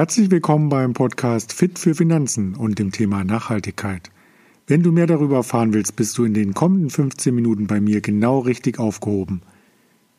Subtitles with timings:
[0.00, 4.10] Herzlich willkommen beim Podcast Fit für Finanzen und dem Thema Nachhaltigkeit.
[4.66, 8.00] Wenn du mehr darüber erfahren willst, bist du in den kommenden 15 Minuten bei mir
[8.00, 9.42] genau richtig aufgehoben.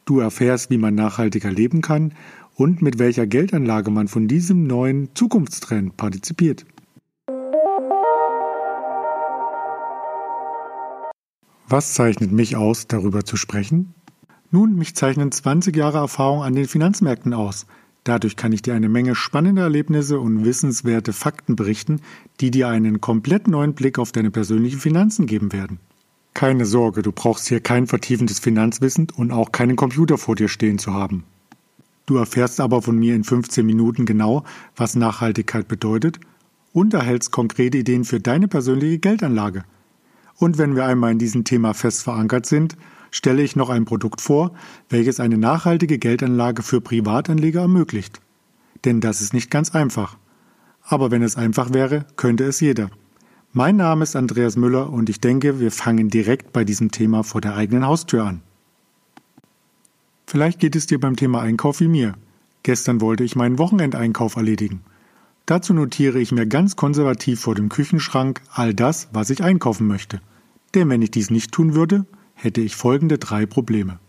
[0.05, 2.13] Du erfährst, wie man nachhaltiger leben kann
[2.53, 6.63] und mit welcher Geldanlage man von diesem neuen Zukunftstrend partizipiert.
[11.67, 13.95] Was zeichnet mich aus, darüber zu sprechen?
[14.51, 17.65] Nun, mich zeichnen 20 Jahre Erfahrung an den Finanzmärkten aus–
[18.03, 22.01] Dadurch kann ich dir eine Menge spannender Erlebnisse und wissenswerte Fakten berichten,
[22.39, 25.79] die dir einen komplett neuen Blick auf deine persönlichen Finanzen geben werden.
[26.33, 30.79] Keine Sorge, du brauchst hier kein vertiefendes Finanzwissen und auch keinen Computer vor dir stehen
[30.79, 31.25] zu haben.
[32.07, 34.43] Du erfährst aber von mir in 15 Minuten genau,
[34.75, 36.19] was Nachhaltigkeit bedeutet
[36.73, 39.63] und erhältst konkrete Ideen für deine persönliche Geldanlage.
[40.37, 42.75] Und wenn wir einmal in diesem Thema fest verankert sind,
[43.11, 44.53] stelle ich noch ein Produkt vor,
[44.89, 48.21] welches eine nachhaltige Geldanlage für Privatanleger ermöglicht.
[48.85, 50.17] Denn das ist nicht ganz einfach.
[50.83, 52.89] Aber wenn es einfach wäre, könnte es jeder.
[53.53, 57.41] Mein Name ist Andreas Müller und ich denke, wir fangen direkt bei diesem Thema vor
[57.41, 58.41] der eigenen Haustür an.
[60.25, 62.13] Vielleicht geht es dir beim Thema Einkauf wie mir.
[62.63, 64.81] Gestern wollte ich meinen Wochenendeinkauf erledigen.
[65.45, 70.21] Dazu notiere ich mir ganz konservativ vor dem Küchenschrank all das, was ich einkaufen möchte.
[70.73, 72.05] Denn wenn ich dies nicht tun würde,
[72.41, 73.99] hätte ich folgende drei Probleme.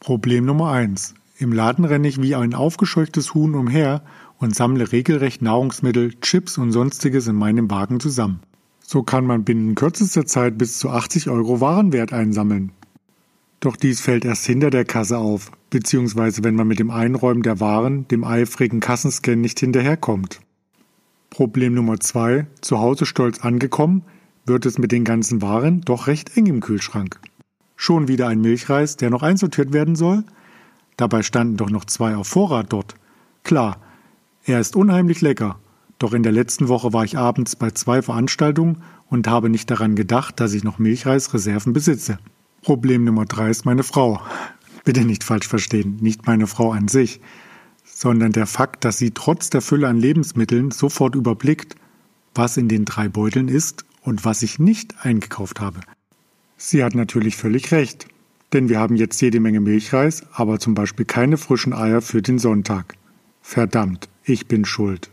[0.00, 4.02] Problem Nummer eins: Im Laden renne ich wie ein aufgescheuchtes Huhn umher
[4.38, 8.40] und sammle regelrecht Nahrungsmittel, Chips und sonstiges in meinem Wagen zusammen.
[8.80, 12.72] So kann man binnen kürzester Zeit bis zu 80 Euro Warenwert einsammeln.
[13.60, 17.60] Doch dies fällt erst hinter der Kasse auf, beziehungsweise wenn man mit dem Einräumen der
[17.60, 20.40] Waren dem eifrigen Kassenscan nicht hinterherkommt.
[21.30, 24.02] Problem Nummer zwei: Zu Hause stolz angekommen,
[24.46, 27.20] wird es mit den ganzen Waren doch recht eng im Kühlschrank.
[27.76, 30.24] Schon wieder ein Milchreis, der noch einsortiert werden soll?
[30.96, 32.94] Dabei standen doch noch zwei auf Vorrat dort.
[33.44, 33.78] Klar,
[34.44, 35.58] er ist unheimlich lecker,
[35.98, 39.94] doch in der letzten Woche war ich abends bei zwei Veranstaltungen und habe nicht daran
[39.94, 42.18] gedacht, dass ich noch Milchreisreserven besitze.
[42.62, 44.20] Problem Nummer drei ist meine Frau.
[44.84, 47.20] Bitte nicht falsch verstehen, nicht meine Frau an sich,
[47.84, 51.76] sondern der Fakt, dass sie trotz der Fülle an Lebensmitteln sofort überblickt,
[52.34, 55.80] was in den drei Beuteln ist und was ich nicht eingekauft habe.
[56.64, 58.06] Sie hat natürlich völlig recht,
[58.52, 62.38] denn wir haben jetzt jede Menge Milchreis, aber zum Beispiel keine frischen Eier für den
[62.38, 62.94] Sonntag.
[63.42, 65.10] Verdammt, ich bin schuld.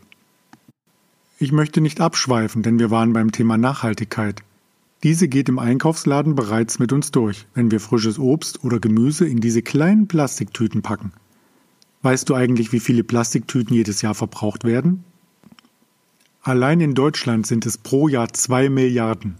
[1.40, 4.44] Ich möchte nicht abschweifen, denn wir waren beim Thema Nachhaltigkeit.
[5.02, 9.40] Diese geht im Einkaufsladen bereits mit uns durch, wenn wir frisches Obst oder Gemüse in
[9.40, 11.12] diese kleinen Plastiktüten packen.
[12.02, 15.02] Weißt du eigentlich, wie viele Plastiktüten jedes Jahr verbraucht werden?
[16.42, 19.34] Allein in Deutschland sind es pro Jahr zwei Milliarden.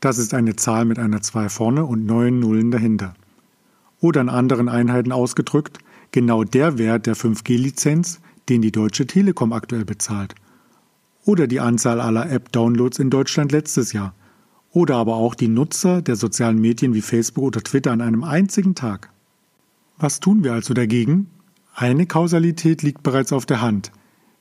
[0.00, 3.14] Das ist eine Zahl mit einer 2 vorne und neun Nullen dahinter.
[4.00, 5.78] Oder in anderen Einheiten ausgedrückt,
[6.12, 10.34] genau der Wert der 5G-Lizenz, den die Deutsche Telekom aktuell bezahlt.
[11.24, 14.14] Oder die Anzahl aller App-Downloads in Deutschland letztes Jahr.
[14.70, 18.74] Oder aber auch die Nutzer der sozialen Medien wie Facebook oder Twitter an einem einzigen
[18.74, 19.10] Tag.
[19.98, 21.30] Was tun wir also dagegen?
[21.74, 23.90] Eine Kausalität liegt bereits auf der Hand.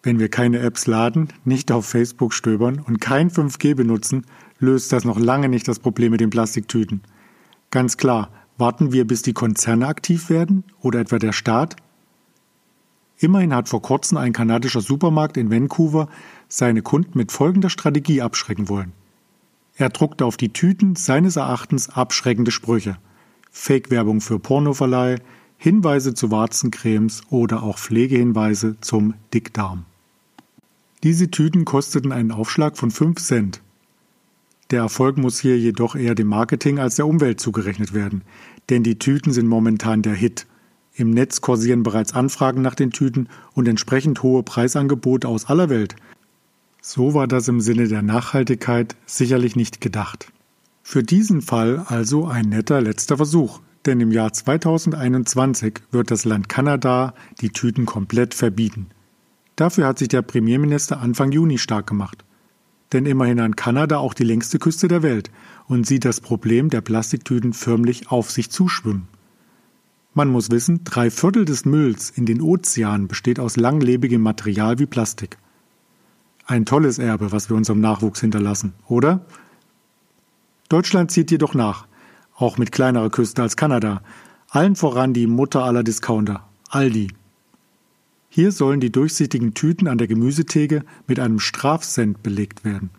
[0.06, 4.28] Wenn wir keine Apps laden, nicht auf Facebook stöbern und kein 5G benutzen,
[4.60, 7.02] löst das noch lange nicht das Problem mit den Plastiktüten.
[7.72, 8.30] Ganz klar,
[8.60, 11.76] warten wir, bis die Konzerne aktiv werden oder etwa der Staat?
[13.18, 16.08] Immerhin hat vor kurzem ein kanadischer Supermarkt in Vancouver
[16.50, 18.94] seine Kunden mit folgender Strategie abschrecken wollen.
[19.76, 23.00] Er druckte auf die Tüten seines Erachtens abschreckende Sprüche.
[23.50, 25.16] Fake-Werbung für Pornoverleih,
[25.58, 29.86] Hinweise zu Warzencremes oder auch Pflegehinweise zum Dickdarm.
[31.06, 33.62] Diese Tüten kosteten einen Aufschlag von 5 Cent.
[34.72, 38.24] Der Erfolg muss hier jedoch eher dem Marketing als der Umwelt zugerechnet werden,
[38.72, 40.48] denn die Tüten sind momentan der Hit.
[40.96, 45.96] Im Netz kursieren bereits Anfragen nach den Tüten und entsprechend hohe Preisangebote aus aller Welt.
[46.82, 50.34] So war das im Sinne der Nachhaltigkeit sicherlich nicht gedacht.
[50.82, 56.50] Für diesen Fall also ein netter letzter Versuch, denn im Jahr 2021 wird das Land
[56.50, 58.88] Kanada die Tüten komplett verbieten.
[59.56, 62.26] Dafür hat sich der Premierminister Anfang Juni stark gemacht
[62.94, 65.32] denn immerhin an Kanada auch die längste Küste der Welt
[65.68, 69.08] und sieht das Problem der Plastiktüten förmlich auf sich zuschwimmen.
[70.14, 74.86] Man muss wissen, drei Viertel des Mülls in den Ozeanen besteht aus langlebigem Material wie
[74.86, 75.38] Plastik.
[76.46, 79.26] Ein tolles Erbe, was wir unserem Nachwuchs hinterlassen, oder?
[80.70, 81.88] Deutschland zieht jedoch nach,
[82.38, 84.04] auch mit kleinerer Küste als Kanada,
[84.50, 87.10] allen voran die Mutter aller Discounter, Aldi.
[88.36, 92.90] Hier sollen die durchsichtigen Tüten an der Gemüsetheke mit einem Strafcent belegt werden.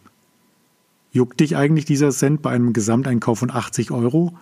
[1.12, 4.35] Juckt dich eigentlich dieser Cent bei einem Gesamteinkauf von 80 Euro?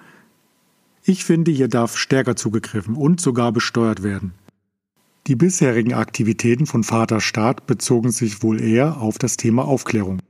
[1.03, 4.35] Ich finde, hier darf stärker zugegriffen und sogar besteuert werden.
[5.27, 10.23] Die bisherigen Aktivitäten von Vater Staat bezogen sich wohl eher auf das Thema Aufklärung.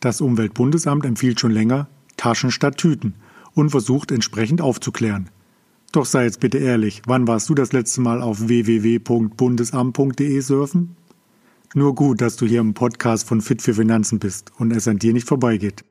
[0.00, 3.12] Das Umweltbundesamt empfiehlt schon länger Taschen statt Tüten
[3.52, 5.28] und versucht entsprechend aufzuklären.
[5.96, 10.94] Doch sei jetzt bitte ehrlich, wann warst du das letzte Mal auf www.bundesamt.de surfen?
[11.72, 14.98] Nur gut, dass du hier im Podcast von Fit für Finanzen bist und es an
[14.98, 15.86] dir nicht vorbeigeht.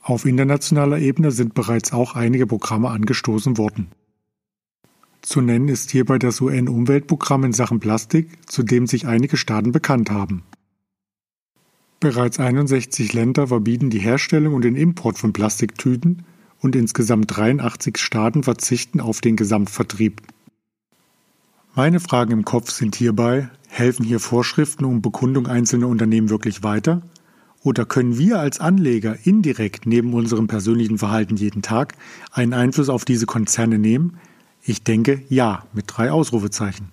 [0.00, 3.88] Auf internationaler Ebene sind bereits auch einige Programme angestoßen worden.
[5.20, 10.10] Zu nennen ist hierbei das UN-Umweltprogramm in Sachen Plastik, zu dem sich einige Staaten bekannt
[10.10, 10.42] haben.
[12.00, 16.24] Bereits 61 Länder verbieten die Herstellung und den Import von Plastiktüten
[16.60, 20.22] und insgesamt 83 Staaten verzichten auf den Gesamtvertrieb.
[21.74, 27.02] Meine Fragen im Kopf sind hierbei, helfen hier Vorschriften und Bekundung einzelner Unternehmen wirklich weiter?
[27.62, 31.94] Oder können wir als Anleger indirekt neben unserem persönlichen Verhalten jeden Tag
[32.32, 34.18] einen Einfluss auf diese Konzerne nehmen,
[34.62, 36.88] ich denke ja mit drei Ausrufezeichen.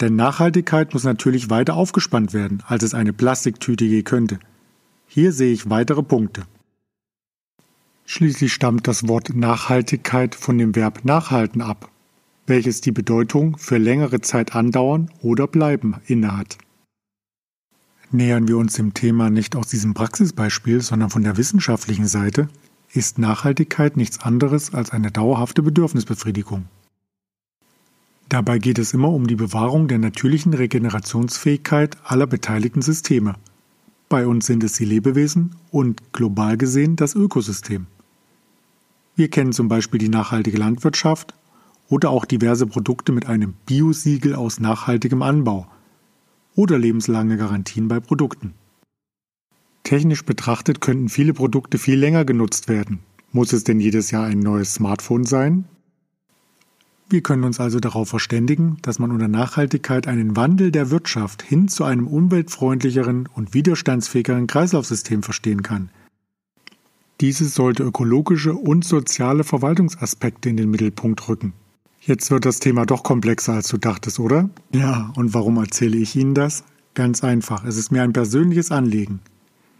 [0.00, 4.38] Denn Nachhaltigkeit muss natürlich weiter aufgespannt werden, als es eine Plastiktüte je könnte.
[5.06, 6.42] Hier sehe ich weitere Punkte.
[8.06, 11.90] Schließlich stammt das Wort Nachhaltigkeit von dem Verb nachhalten ab,
[12.46, 16.58] welches die Bedeutung für längere Zeit andauern oder bleiben innehat.
[18.10, 22.48] Nähern wir uns dem Thema nicht aus diesem Praxisbeispiel, sondern von der wissenschaftlichen Seite,
[22.92, 26.66] ist Nachhaltigkeit nichts anderes als eine dauerhafte Bedürfnisbefriedigung.
[28.28, 33.34] Dabei geht es immer um die Bewahrung der natürlichen Regenerationsfähigkeit aller beteiligten Systeme.
[34.08, 37.86] Bei uns sind es die Lebewesen und global gesehen das Ökosystem.
[39.16, 41.34] Wir kennen zum Beispiel die nachhaltige Landwirtschaft
[41.88, 45.68] oder auch diverse Produkte mit einem Biosiegel aus nachhaltigem Anbau
[46.56, 48.54] oder lebenslange Garantien bei Produkten.
[49.84, 53.00] Technisch betrachtet könnten viele Produkte viel länger genutzt werden.
[53.32, 55.64] Muss es denn jedes Jahr ein neues Smartphone sein?
[57.08, 61.68] Wir können uns also darauf verständigen, dass man unter Nachhaltigkeit einen Wandel der Wirtschaft hin
[61.68, 65.90] zu einem umweltfreundlicheren und widerstandsfähigeren Kreislaufsystem verstehen kann.
[67.20, 71.52] Dieses sollte ökologische und soziale Verwaltungsaspekte in den Mittelpunkt rücken.
[72.00, 74.50] Jetzt wird das Thema doch komplexer, als du dachtest, oder?
[74.72, 76.64] Ja, und warum erzähle ich Ihnen das?
[76.94, 79.20] Ganz einfach, es ist mir ein persönliches Anliegen.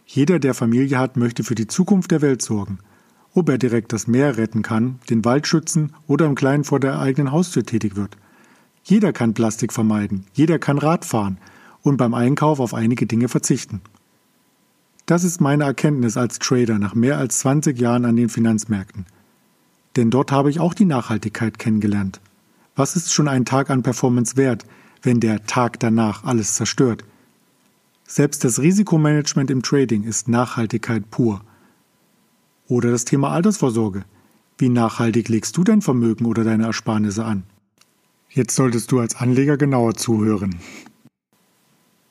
[0.06, 2.78] Jeder, der Familie hat, möchte für die Zukunft der Welt sorgen–
[3.34, 7.00] ob er direkt das Meer retten kann, den Wald schützen oder im Kleinen vor der
[7.00, 8.16] eigenen Haustür tätig wird.
[8.84, 11.38] Jeder kann Plastik vermeiden, jeder kann Rad fahren
[11.82, 13.80] und beim Einkauf auf einige Dinge verzichten.
[15.06, 19.04] Das ist meine Erkenntnis als Trader nach mehr als 20 Jahren an den Finanzmärkten.
[19.96, 22.20] Denn dort habe ich auch die Nachhaltigkeit kennengelernt.
[22.74, 24.64] Was ist schon ein Tag an Performance wert,
[25.02, 27.04] wenn der Tag danach alles zerstört?
[28.06, 31.42] Selbst das Risikomanagement im Trading ist Nachhaltigkeit pur.
[32.66, 34.04] Oder das Thema Altersvorsorge.
[34.56, 37.44] Wie nachhaltig legst du dein Vermögen oder deine Ersparnisse an?
[38.30, 40.56] Jetzt solltest du als Anleger genauer zuhören.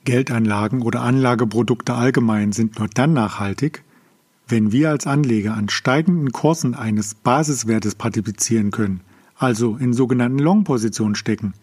[0.05, 3.83] Geldanlagen oder Anlageprodukte allgemein sind nur dann nachhaltig,
[4.47, 9.01] wenn wir als Anleger an steigenden Kursen eines Basiswertes partizipieren können,
[9.37, 11.53] also in sogenannten Long-Positionen stecken,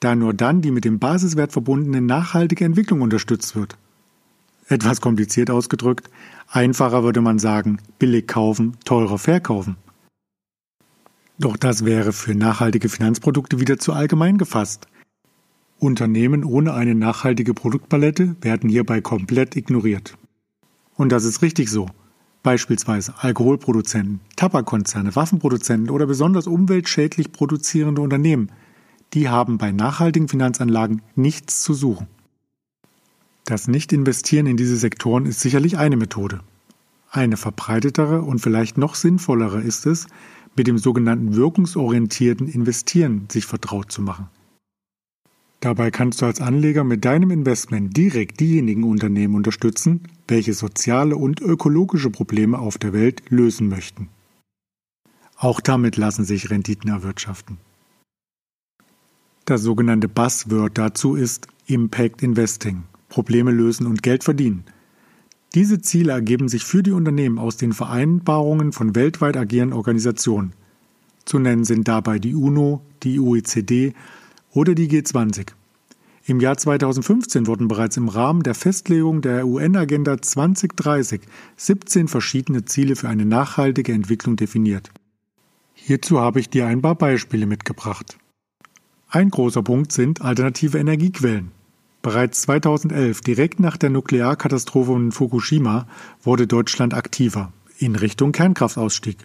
[0.00, 3.76] da nur dann die mit dem Basiswert verbundene nachhaltige Entwicklung unterstützt wird.
[4.68, 6.08] Etwas kompliziert ausgedrückt,
[6.48, 9.76] einfacher würde man sagen, billig kaufen, teurer verkaufen.
[11.38, 14.86] Doch das wäre für nachhaltige Finanzprodukte wieder zu allgemein gefasst.
[15.82, 20.16] Unternehmen ohne eine nachhaltige Produktpalette werden hierbei komplett ignoriert.
[20.94, 21.88] Und das ist richtig so.
[22.44, 28.52] Beispielsweise Alkoholproduzenten, Tabakkonzerne, Waffenproduzenten oder besonders umweltschädlich produzierende Unternehmen,
[29.12, 32.06] die haben bei nachhaltigen Finanzanlagen nichts zu suchen.
[33.44, 36.40] Das Nicht-Investieren in diese Sektoren ist sicherlich eine Methode.
[37.10, 40.06] Eine verbreitetere und vielleicht noch sinnvollere ist es,
[40.56, 44.28] mit dem sogenannten wirkungsorientierten Investieren sich vertraut zu machen.
[45.62, 51.40] Dabei kannst du als Anleger mit deinem Investment direkt diejenigen Unternehmen unterstützen, welche soziale und
[51.40, 54.08] ökologische Probleme auf der Welt lösen möchten.
[55.36, 57.58] Auch damit lassen sich Renditen erwirtschaften.
[59.44, 62.82] Das sogenannte Buzzword dazu ist Impact Investing.
[63.08, 64.64] Probleme lösen und Geld verdienen.
[65.54, 70.54] Diese Ziele ergeben sich für die Unternehmen aus den Vereinbarungen von weltweit agierenden Organisationen.
[71.24, 73.94] Zu nennen sind dabei die UNO, die OECD
[74.52, 75.52] oder die G20.
[76.24, 81.22] Im Jahr 2015 wurden bereits im Rahmen der Festlegung der UN-Agenda 2030
[81.56, 84.90] 17 verschiedene Ziele für eine nachhaltige Entwicklung definiert.
[85.74, 88.18] Hierzu habe ich dir ein paar Beispiele mitgebracht.
[89.08, 91.50] Ein großer Punkt sind alternative Energiequellen.
[92.02, 95.86] Bereits 2011, direkt nach der Nuklearkatastrophe in Fukushima,
[96.22, 99.18] wurde Deutschland aktiver in Richtung Kernkraftausstieg.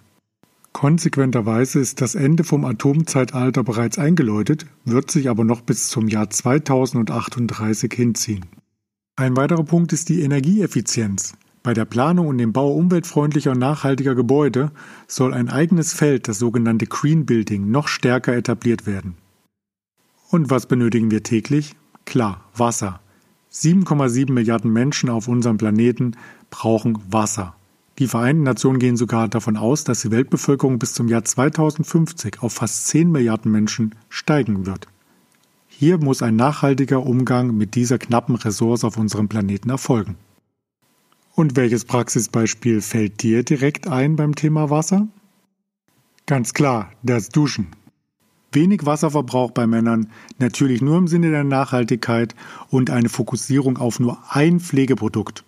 [0.78, 6.30] Konsequenterweise ist das Ende vom Atomzeitalter bereits eingeläutet, wird sich aber noch bis zum Jahr
[6.30, 8.46] 2038 hinziehen.
[9.16, 11.34] Ein weiterer Punkt ist die Energieeffizienz.
[11.64, 14.72] Bei der Planung und dem Bau umweltfreundlicher und nachhaltiger Gebäude
[15.08, 19.16] soll ein eigenes Feld, das sogenannte Green Building, noch stärker etabliert werden.
[20.30, 21.76] Und was benötigen wir täglich?
[22.06, 23.02] Klar, Wasser.
[23.52, 26.16] 7,7 Milliarden Menschen auf unserem Planeten
[26.52, 27.57] brauchen Wasser.
[28.00, 32.54] Die Vereinten Nationen gehen sogar davon aus, dass die Weltbevölkerung bis zum Jahr 2050 auf
[32.54, 34.88] fast 10 Milliarden Menschen steigen wird.
[35.68, 40.16] Hier muss ein nachhaltiger Umgang mit dieser knappen Ressource auf unserem Planeten erfolgen.
[41.34, 45.08] Und welches Praxisbeispiel fällt dir direkt ein beim Thema Wasser?
[46.28, 47.68] Ganz klar, das Duschen.
[48.52, 52.36] Wenig Wasserverbrauch bei Männern, natürlich nur im Sinne der Nachhaltigkeit
[52.70, 55.44] und eine Fokussierung auf nur ein Pflegeprodukt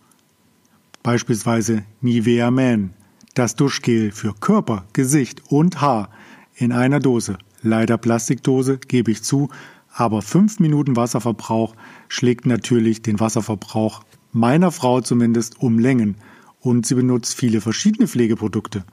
[1.03, 2.93] beispielsweise Nivea Man,
[3.33, 6.09] das Duschgel für Körper, Gesicht und Haar
[6.55, 7.37] in einer Dose.
[7.61, 9.49] Leider Plastikdose, gebe ich zu,
[9.93, 11.75] aber 5 Minuten Wasserverbrauch
[12.07, 16.15] schlägt natürlich den Wasserverbrauch meiner Frau zumindest um Längen
[16.59, 18.83] und sie benutzt viele verschiedene Pflegeprodukte.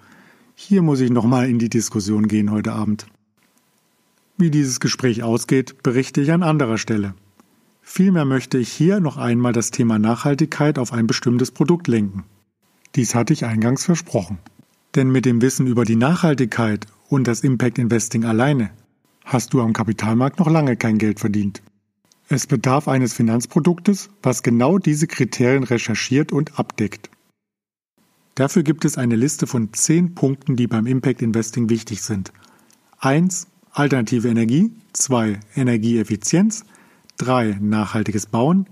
[0.54, 3.06] Hier muss ich nochmal in die Diskussion gehen heute Abend.
[4.38, 7.14] Wie dieses Gespräch ausgeht, berichte ich an anderer Stelle.
[7.88, 12.24] Vielmehr möchte ich hier noch einmal das Thema Nachhaltigkeit auf ein bestimmtes Produkt lenken.
[12.96, 14.38] Dies hatte ich eingangs versprochen.
[14.96, 18.70] Denn mit dem Wissen über die Nachhaltigkeit und das Impact Investing alleine
[19.24, 21.62] hast du am Kapitalmarkt noch lange kein Geld verdient.
[22.28, 27.08] Es bedarf eines Finanzproduktes, was genau diese Kriterien recherchiert und abdeckt.
[28.34, 32.32] Dafür gibt es eine Liste von zehn Punkten, die beim Impact Investing wichtig sind.
[32.98, 33.46] 1.
[33.70, 35.38] Alternative Energie, 2.
[35.54, 36.64] Energieeffizienz,
[37.18, 37.58] 3.
[37.60, 38.66] Nachhaltiges Bauen,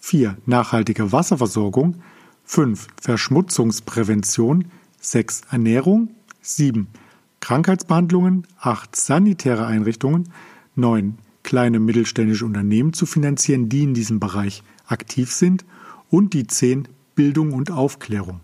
[0.00, 0.36] 4.
[0.46, 1.96] Nachhaltige Wasserversorgung,
[2.44, 2.88] 5.
[3.00, 4.66] Verschmutzungsprävention,
[5.00, 5.42] 6.
[5.50, 6.10] Ernährung,
[6.42, 6.88] 7.
[7.40, 8.94] Krankheitsbehandlungen, 8.
[8.94, 10.28] Sanitäre Einrichtungen,
[10.74, 11.18] 9.
[11.42, 15.64] Kleine mittelständische Unternehmen zu finanzieren, die in diesem Bereich aktiv sind
[16.10, 16.88] und die 10.
[17.14, 18.40] Bildung und Aufklärung.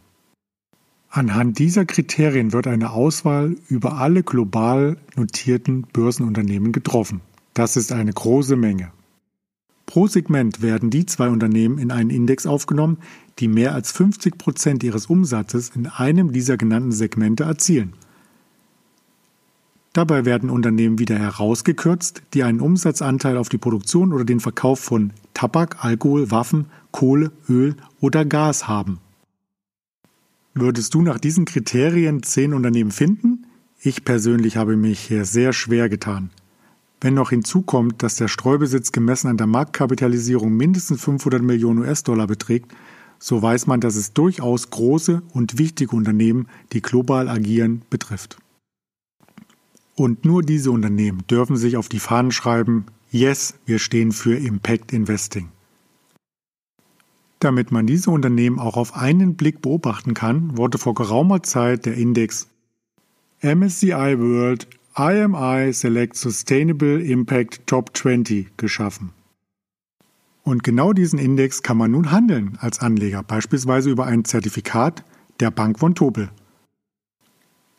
[1.10, 7.20] Anhand dieser Kriterien wird eine Auswahl über alle global notierten Börsenunternehmen getroffen.
[7.52, 8.92] Das ist eine große Menge.
[9.92, 12.96] Pro Segment werden die zwei Unternehmen in einen Index aufgenommen,
[13.38, 17.92] die mehr als 50 Prozent ihres Umsatzes in einem dieser genannten Segmente erzielen.
[19.92, 25.12] Dabei werden Unternehmen wieder herausgekürzt, die einen Umsatzanteil auf die Produktion oder den Verkauf von
[25.34, 28.98] Tabak, Alkohol, Waffen, Kohle, Öl oder Gas haben.
[30.54, 33.44] Würdest du nach diesen Kriterien zehn Unternehmen finden?
[33.78, 36.30] Ich persönlich habe mich hier sehr schwer getan.
[37.02, 42.72] Wenn noch hinzukommt, dass der Streubesitz gemessen an der Marktkapitalisierung mindestens 500 Millionen US-Dollar beträgt,
[43.18, 48.36] so weiß man, dass es durchaus große und wichtige Unternehmen, die global agieren, betrifft.
[49.96, 54.92] Und nur diese Unternehmen dürfen sich auf die Fahnen schreiben, yes, wir stehen für Impact
[54.92, 55.48] Investing.
[57.40, 61.94] Damit man diese Unternehmen auch auf einen Blick beobachten kann, wurde vor geraumer Zeit der
[61.94, 62.46] Index
[63.40, 69.12] MSCI World IMI Select Sustainable Impact Top 20 geschaffen.
[70.44, 75.02] Und genau diesen Index kann man nun handeln als Anleger, beispielsweise über ein Zertifikat
[75.40, 76.28] der Bank von Tobel.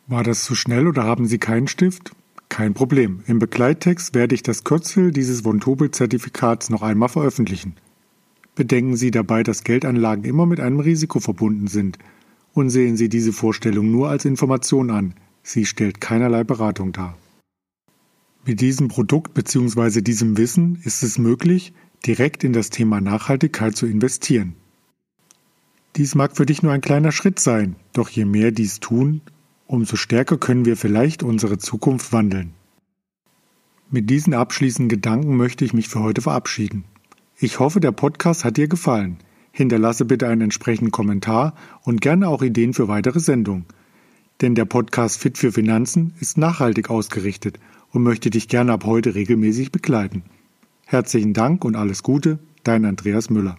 [0.07, 2.11] War das zu schnell oder haben Sie keinen Stift?
[2.49, 3.21] Kein Problem.
[3.27, 7.75] Im Begleittext werde ich das Kürzel dieses von Tobel-Zertifikats noch einmal veröffentlichen.
[8.55, 11.99] Bedenken Sie dabei, dass Geldanlagen immer mit einem Risiko verbunden sind
[12.53, 15.13] und sehen Sie diese Vorstellung nur als Information an.
[15.43, 17.17] Sie stellt keinerlei Beratung dar.
[18.45, 20.01] Mit diesem Produkt bzw.
[20.01, 21.73] diesem Wissen ist es möglich,
[22.05, 24.55] direkt in das Thema Nachhaltigkeit zu investieren.
[25.95, 29.21] Dies mag für dich nur ein kleiner Schritt sein, doch je mehr dies tun,
[29.67, 32.53] umso stärker können wir vielleicht unsere Zukunft wandeln.
[33.89, 36.83] Mit diesen abschließenden Gedanken möchte ich mich für heute verabschieden.
[37.39, 39.17] Ich hoffe, der Podcast hat dir gefallen.
[39.51, 43.65] Hinterlasse bitte einen entsprechenden Kommentar und gerne auch Ideen für weitere Sendungen.
[44.41, 47.59] Denn der Podcast Fit für Finanzen ist nachhaltig ausgerichtet
[47.91, 50.23] und möchte dich gerne ab heute regelmäßig begleiten.
[50.85, 53.57] Herzlichen Dank und alles Gute, dein Andreas Müller.